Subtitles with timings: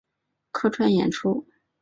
[0.51, 1.45] 客串演出